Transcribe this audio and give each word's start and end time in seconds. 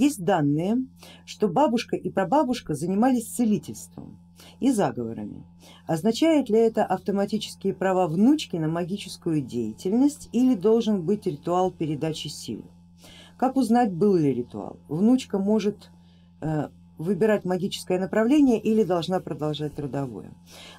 Есть 0.00 0.24
данные, 0.24 0.78
что 1.26 1.46
бабушка 1.46 1.94
и 1.94 2.08
прабабушка 2.08 2.72
занимались 2.72 3.34
целительством 3.34 4.18
и 4.58 4.72
заговорами. 4.72 5.44
Означает 5.86 6.48
ли 6.48 6.58
это 6.58 6.86
автоматические 6.86 7.74
права 7.74 8.08
внучки 8.08 8.56
на 8.56 8.66
магическую 8.66 9.42
деятельность 9.42 10.30
или 10.32 10.54
должен 10.54 11.02
быть 11.02 11.26
ритуал 11.26 11.70
передачи 11.70 12.28
силы? 12.28 12.64
Как 13.36 13.56
узнать, 13.56 13.92
был 13.92 14.16
ли 14.16 14.32
ритуал? 14.32 14.78
Внучка 14.88 15.38
может 15.38 15.90
э, 16.40 16.70
выбирать 16.96 17.44
магическое 17.44 17.98
направление 17.98 18.58
или 18.58 18.84
должна 18.84 19.20
продолжать 19.20 19.74
трудовое. 19.74 20.32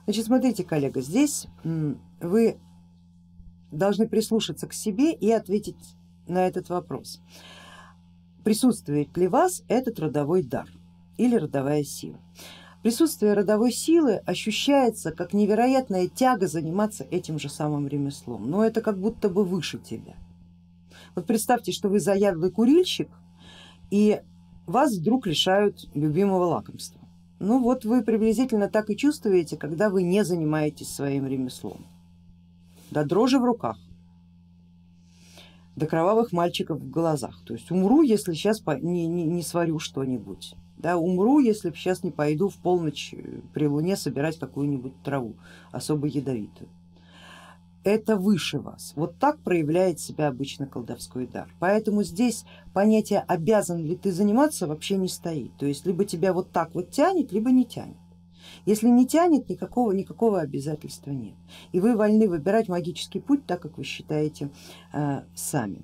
Значит, 0.06 0.26
смотрите, 0.26 0.64
коллега, 0.64 1.02
здесь 1.02 1.46
вы 1.64 2.58
должны 3.72 4.08
прислушаться 4.08 4.66
к 4.66 4.74
себе 4.74 5.14
и 5.14 5.30
ответить 5.30 5.96
на 6.28 6.48
этот 6.48 6.70
вопрос. 6.70 7.22
Присутствует 8.44 9.16
ли 9.18 9.27
вас 9.27 9.63
этот 9.68 10.00
родовой 10.00 10.41
дар 10.41 10.68
или 11.18 11.36
родовая 11.36 11.84
сила? 11.84 12.20
Присутствие 12.81 13.34
родовой 13.34 13.72
силы 13.72 14.16
ощущается 14.26 15.12
как 15.12 15.34
невероятная 15.34 16.08
тяга 16.08 16.48
заниматься 16.48 17.05
этим 17.12 17.38
же 17.38 17.50
самым 17.50 17.88
ремеслом, 17.88 18.50
но 18.50 18.66
это 18.66 18.81
как 18.81 18.98
будто 18.98 19.30
бы 19.30 19.45
выше 19.45 19.77
тебя. 19.77 20.16
Вот 21.14 21.27
представьте, 21.27 21.72
что 21.72 21.90
вы 21.90 22.00
заядлый 22.00 22.50
курильщик 22.50 23.09
и 23.91 24.22
вас 24.66 24.95
вдруг 24.95 25.28
лишают 25.28 25.88
любимого 25.94 26.45
лакомства. 26.45 27.02
Ну 27.38 27.62
вот 27.62 27.86
вы 27.86 28.03
приблизительно 28.03 28.67
так 28.67 28.89
и 28.89 28.98
чувствуете, 28.98 29.58
когда 29.58 29.89
вы 29.89 30.02
не 30.02 30.23
занимаетесь 30.23 30.89
своим 30.89 31.28
ремеслом. 31.28 31.86
До 32.89 33.05
дрожи 33.05 33.38
в 33.38 33.44
руках, 33.44 33.78
до 35.75 35.85
кровавых 35.88 36.31
мальчиков 36.31 36.80
в 36.80 36.89
глазах. 36.89 37.41
То 37.45 37.53
есть 37.53 37.71
умру, 37.71 38.02
если 38.02 38.34
сейчас 38.34 38.61
не, 38.81 39.08
не, 39.08 39.25
не 39.25 39.41
сварю 39.41 39.80
что-нибудь. 39.80 40.55
Да, 40.78 40.97
умру, 40.97 41.39
если 41.39 41.72
сейчас 41.72 42.03
не 42.03 42.11
пойду 42.11 42.50
в 42.50 42.55
полночь 42.55 43.13
при 43.53 43.67
луне 43.67 43.95
собирать 43.95 44.39
какую-нибудь 44.39 44.94
траву 45.03 45.36
особо 45.72 46.08
ядовитую 46.08 46.69
это 47.83 48.16
выше 48.16 48.59
вас. 48.59 48.94
Вот 48.95 49.17
так 49.17 49.39
проявляет 49.39 50.00
себя 50.00 50.28
обычно 50.28 50.67
колдовской 50.67 51.28
дар. 51.28 51.50
Поэтому 51.59 52.03
здесь 52.03 52.45
понятие 52.73 53.23
обязан 53.28 53.83
ли 53.83 53.95
ты 53.95 54.11
заниматься 54.11 54.67
вообще 54.67 54.97
не 54.97 55.08
стоит. 55.08 55.56
То 55.58 55.66
есть 55.66 55.85
либо 55.85 56.06
тебя 56.06 56.33
вот 56.33 56.52
так 56.52 56.75
вот 56.75 56.91
тянет, 56.91 57.31
либо 57.31 57.52
не 57.52 57.66
тянет. 57.66 57.97
Если 58.66 58.88
не 58.88 59.08
тянет, 59.08 59.50
никакого, 59.50 59.92
никакого 59.92 60.39
обязательства 60.42 61.11
нет. 61.11 61.36
И 61.72 61.80
вы 61.80 61.95
вольны 61.95 62.28
выбирать 62.28 62.67
магический 62.70 63.20
путь 63.20 63.45
так, 63.45 63.61
как 63.61 63.78
вы 63.78 63.84
считаете 63.84 64.50
э, 64.94 65.22
сами. 65.36 65.84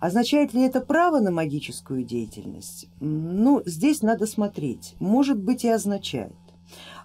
Означает 0.00 0.52
ли 0.52 0.62
это 0.62 0.80
право 0.80 1.20
на 1.20 1.30
магическую 1.30 2.02
деятельность? 2.02 2.88
Ну, 3.00 3.62
здесь 3.66 4.02
надо 4.02 4.26
смотреть. 4.26 4.96
Может 4.98 5.38
быть 5.38 5.64
и 5.64 5.68
означает, 5.68 6.34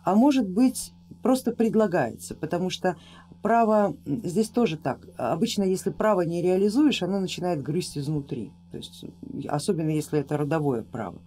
а 0.03 0.15
может 0.15 0.49
быть 0.49 0.93
просто 1.21 1.51
предлагается, 1.51 2.35
потому 2.35 2.69
что 2.69 2.95
право 3.41 3.95
здесь 4.05 4.49
тоже 4.49 4.77
так. 4.77 5.07
Обычно, 5.17 5.63
если 5.63 5.89
право 5.89 6.21
не 6.21 6.41
реализуешь, 6.41 7.03
оно 7.03 7.19
начинает 7.19 7.61
грызть 7.61 7.97
изнутри, 7.97 8.51
то 8.71 8.77
есть, 8.77 9.05
особенно 9.47 9.89
если 9.89 10.19
это 10.19 10.37
родовое 10.37 10.83
право. 10.83 11.21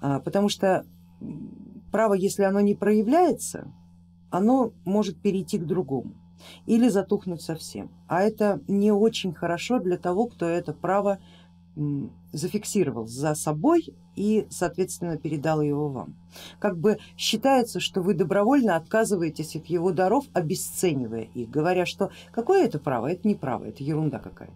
А, 0.00 0.20
потому 0.20 0.48
что 0.48 0.84
право, 1.90 2.14
если 2.14 2.42
оно 2.42 2.60
не 2.60 2.74
проявляется, 2.74 3.72
оно 4.30 4.72
может 4.84 5.20
перейти 5.20 5.58
к 5.58 5.66
другому 5.66 6.12
или 6.66 6.88
затухнуть 6.88 7.42
совсем. 7.42 7.90
А 8.06 8.22
это 8.22 8.60
не 8.68 8.92
очень 8.92 9.34
хорошо 9.34 9.78
для 9.80 9.96
того, 9.96 10.26
кто 10.26 10.46
это 10.46 10.72
право 10.72 11.18
зафиксировал 12.32 13.06
за 13.06 13.34
собой 13.34 13.94
и 14.16 14.48
соответственно 14.50 15.16
передал 15.16 15.60
его 15.60 15.88
вам. 15.88 16.16
Как 16.58 16.76
бы 16.76 16.98
считается, 17.16 17.78
что 17.78 18.02
вы 18.02 18.14
добровольно 18.14 18.74
отказываетесь 18.74 19.54
от 19.54 19.66
его 19.66 19.92
даров, 19.92 20.26
обесценивая 20.32 21.28
их, 21.34 21.48
говоря, 21.48 21.86
что 21.86 22.10
какое 22.32 22.64
это 22.64 22.80
право, 22.80 23.06
это 23.06 23.28
не 23.28 23.36
право, 23.36 23.64
это 23.64 23.84
ерунда 23.84 24.18
какая-то. 24.18 24.54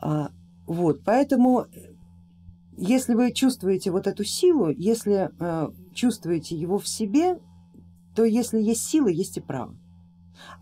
А, 0.00 0.30
вот, 0.66 1.02
поэтому 1.04 1.66
если 2.80 3.14
вы 3.14 3.32
чувствуете 3.32 3.90
вот 3.90 4.06
эту 4.06 4.24
силу, 4.24 4.70
если 4.70 5.30
э, 5.38 5.70
чувствуете 5.92 6.56
его 6.56 6.78
в 6.78 6.88
себе, 6.88 7.38
то 8.14 8.24
если 8.24 8.58
есть 8.58 8.84
сила, 8.84 9.08
есть 9.08 9.36
и 9.36 9.40
право. 9.40 9.76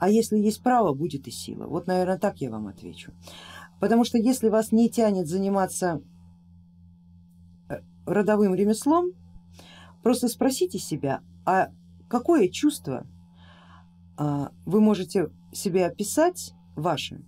А 0.00 0.10
если 0.10 0.36
есть 0.36 0.60
право, 0.62 0.92
будет 0.92 1.28
и 1.28 1.30
сила. 1.30 1.66
Вот, 1.66 1.86
наверное, 1.86 2.18
так 2.18 2.40
я 2.40 2.50
вам 2.50 2.66
отвечу. 2.66 3.12
Потому 3.78 4.04
что 4.04 4.18
если 4.18 4.48
вас 4.48 4.72
не 4.72 4.90
тянет 4.90 5.28
заниматься 5.28 6.02
э, 7.68 7.76
родовым 8.04 8.52
ремеслом, 8.54 9.12
просто 10.02 10.26
спросите 10.26 10.80
себя, 10.80 11.22
а 11.46 11.68
какое 12.08 12.48
чувство 12.48 13.06
а, 14.16 14.50
вы 14.66 14.80
можете 14.80 15.30
себе 15.52 15.86
описать 15.86 16.52
ваше, 16.74 17.22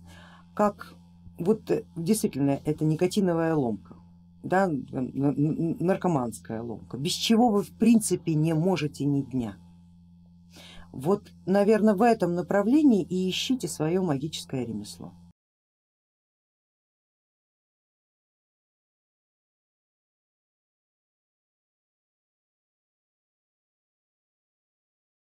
как 0.53 0.95
вот 1.39 1.71
э, 1.71 1.85
действительно 1.95 2.59
это 2.65 2.83
никотиновая 2.83 3.55
ломка, 3.55 3.95
да, 4.43 4.69
наркоманская 4.69 6.61
ломка, 6.61 6.97
без 6.97 7.13
чего 7.13 7.49
вы 7.49 7.63
в 7.63 7.71
принципе 7.71 8.33
не 8.33 8.53
можете 8.53 9.05
ни 9.05 9.21
дня. 9.21 9.57
Вот, 10.91 11.31
наверное, 11.45 11.93
в 11.93 12.01
этом 12.01 12.35
направлении 12.35 13.03
и 13.03 13.29
ищите 13.29 13.67
свое 13.67 14.01
магическое 14.01 14.65
ремесло. 14.65 15.13